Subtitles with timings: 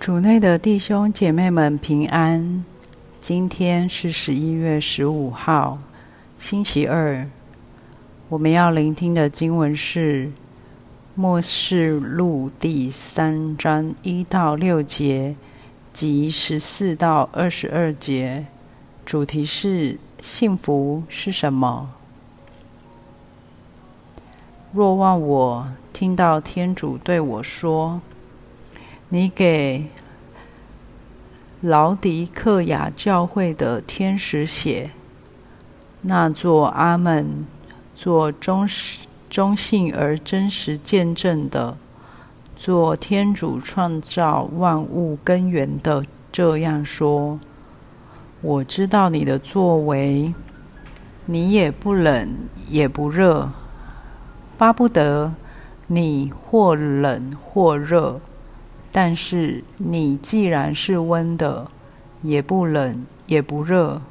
[0.00, 2.64] 主内的弟兄姐妹们平安。
[3.20, 5.76] 今天是十一月十五号，
[6.38, 7.28] 星期二。
[8.30, 10.28] 我们要聆听的经文是
[11.14, 15.36] 《末世录》第三章一到六节
[15.92, 18.46] 及十四到二十二节。
[19.04, 21.90] 主题是：幸福是什么？
[24.72, 28.00] 若望我听到天主对我说。
[29.12, 29.86] 你给
[31.60, 34.92] 劳迪克雅教会的天使写，
[36.02, 37.44] 那座阿门，
[37.92, 41.76] 做忠实、忠信而真实见证的，
[42.54, 47.40] 做天主创造万物根源的，这样说：
[48.40, 50.32] 我知道你的作为，
[51.26, 52.36] 你也不冷
[52.68, 53.50] 也不热，
[54.56, 55.34] 巴不得
[55.88, 58.20] 你或冷或热。
[58.92, 61.68] 但是你既然是温的，
[62.22, 64.02] 也不冷也不热，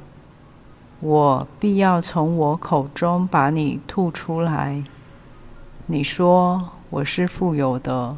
[1.00, 4.82] 我必要从我口中把你吐出来。
[5.86, 8.16] 你说我是富有的，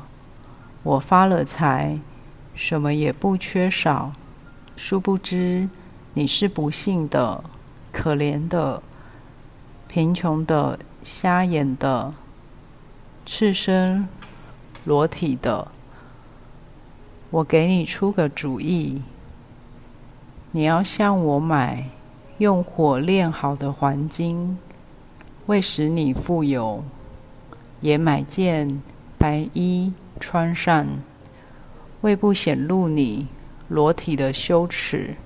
[0.83, 1.99] 我发了财，
[2.55, 4.13] 什么也不缺少。
[4.77, 5.69] 殊不知
[6.15, 7.43] 你是不幸的、
[7.91, 8.83] 可怜的、
[9.89, 12.15] 贫穷的、瞎眼的、
[13.27, 14.09] 赤身
[14.85, 15.69] 裸体的。
[17.33, 19.01] 我给你出个主意，
[20.51, 21.89] 你要向我买
[22.37, 24.59] 用火炼好的黄金，
[25.47, 26.83] 为使你富有；
[27.81, 28.83] 也买件
[29.17, 30.87] 白衣穿上，
[32.03, 33.27] 为不显露你
[33.67, 35.17] 裸体的羞耻；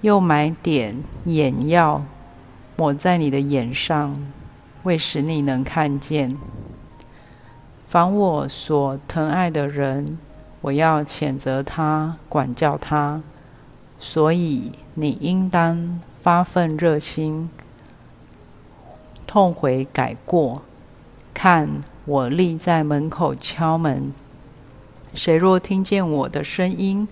[0.00, 2.04] 又买点眼药
[2.76, 4.20] 抹在你的眼上，
[4.82, 6.36] 为使你能看见。
[7.86, 10.18] 凡我所疼爱的人，
[10.60, 13.22] 我要谴责他，管教他。
[13.98, 17.48] 所以你应当发愤热心，
[19.26, 20.62] 痛悔改过。
[21.32, 24.12] 看，我立在门口敲门，
[25.14, 27.06] 谁若听见我的声音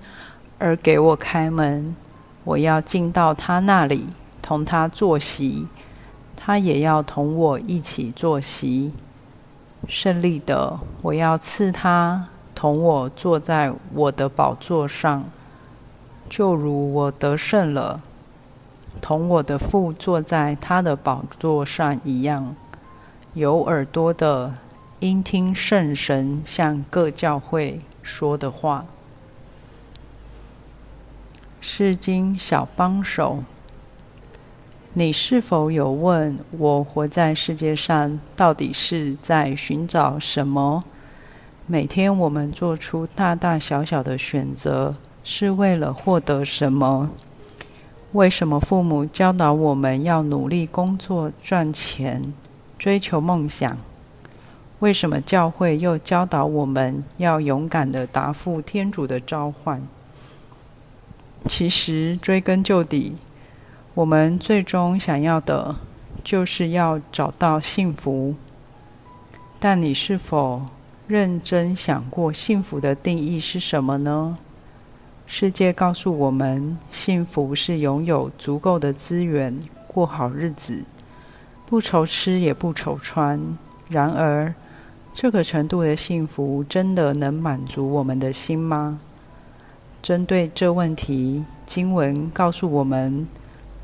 [0.59, 1.95] 而给我开门，
[2.43, 4.09] 我要进到他那里，
[4.43, 5.69] 同他坐席，
[6.37, 8.93] 他也要同我一起坐席。
[9.89, 15.25] 胜利的，我要赐他同我坐在我的宝座上，
[16.29, 18.01] 就如我得胜了，
[19.01, 22.55] 同我的父坐在他的宝座上一样。
[23.35, 24.55] 有耳朵的，
[25.01, 28.85] 应听圣神向各教会说的话。
[31.61, 33.43] 是经小帮手。
[34.97, 40.85] 你是否有问我活在世界上到底是在寻找什么？
[41.67, 44.95] 每天我们做出大大小小的选择，
[45.25, 47.11] 是为了获得什么？
[48.13, 52.33] 为什么父母教导我们要努力工作赚钱，
[52.79, 53.77] 追求梦想？
[54.79, 59.83] 为什么教会又教导我们要勇敢的答复天主的召唤？
[61.47, 63.17] 其实追根究底。
[63.95, 65.77] 我们最终想要的，
[66.25, 68.35] 就是要找到幸福。
[69.61, 70.63] 但你是否
[71.07, 74.37] 认真想过，幸福的定义是什么呢？
[75.29, 80.85] 世界告诉我们，幸福是拥有足够的资源，过好日子，
[81.65, 83.41] 不愁吃也不愁穿。
[83.89, 84.53] 然而，
[85.15, 88.99] 这个程度的幸福，真的能满足我们的心吗？
[90.03, 93.29] 针对这问题，经文告诉我们。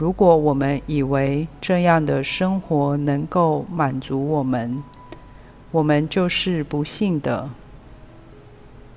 [0.00, 4.82] 如果我们以为这样的生活能够满足我们，
[5.70, 7.50] 我们就是不幸的、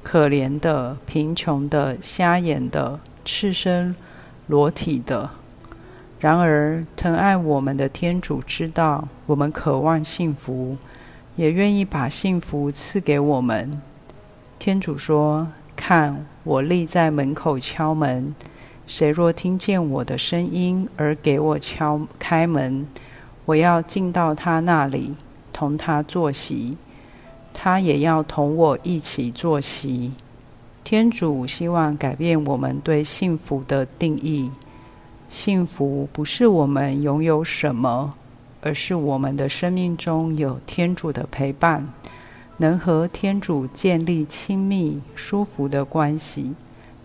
[0.01, 3.93] 可怜的、贫穷的、瞎眼的、赤身
[4.47, 5.29] 裸体的。
[6.21, 10.77] 然而，疼爱我们的天主知道我们渴望幸福，
[11.35, 13.81] 也愿意把幸福赐给我们。
[14.57, 18.33] 天主说：“看，我立在门口敲门。”
[18.85, 22.85] 谁若听见我的声音而给我敲开门，
[23.45, 25.15] 我要进到他那里，
[25.51, 26.77] 同他坐席，
[27.53, 30.11] 他也要同我一起坐席。
[30.83, 34.51] 天主希望改变我们对幸福的定义。
[35.29, 38.13] 幸福不是我们拥有什么，
[38.61, 41.87] 而是我们的生命中有天主的陪伴，
[42.57, 46.53] 能和天主建立亲密、舒服的关系。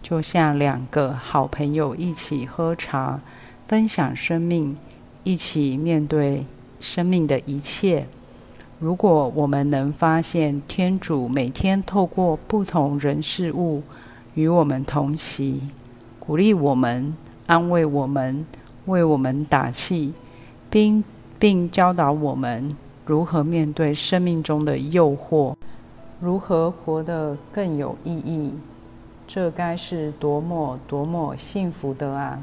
[0.08, 3.20] 就像两个好朋友一起喝茶，
[3.66, 4.74] 分享生命，
[5.22, 6.46] 一起面对
[6.80, 8.06] 生命的一切。
[8.78, 13.82] 如果我们能发现天主每天透过不同人事物
[14.32, 15.68] 与我们同行，
[16.18, 17.14] 鼓励我们、
[17.46, 18.46] 安慰我们、
[18.86, 20.14] 为我们打气，
[20.70, 21.04] 并
[21.38, 22.74] 并教导我们
[23.04, 25.54] 如何面对生命中的诱惑，
[26.18, 28.54] 如何活得更有意义，
[29.28, 32.40] 这该是多么多么幸福的啊！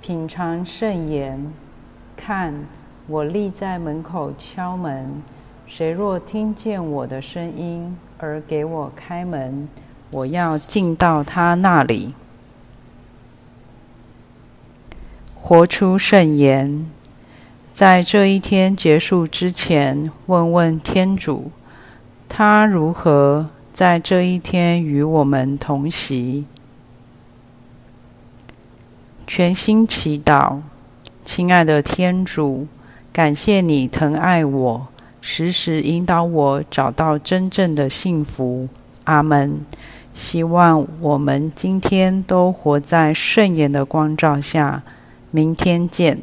[0.00, 1.52] 品尝圣言，
[2.16, 2.64] 看。
[3.06, 5.22] 我立在门口敲门，
[5.66, 9.68] 谁若听见我的声音而给我开门，
[10.14, 12.14] 我要进到他那里。
[15.34, 16.90] 活出圣言，
[17.74, 21.50] 在这一天结束之前，问问天主，
[22.26, 26.46] 他如何在这一天与我们同行。
[29.26, 30.60] 全心祈祷，
[31.24, 32.68] 亲爱的天主。
[33.12, 34.86] 感谢你疼爱我，
[35.20, 38.68] 时时引导我找到真正的幸福。
[39.06, 39.66] 阿门。
[40.12, 44.84] 希望我们今天都活在圣言的光照下。
[45.32, 46.20] 明天见。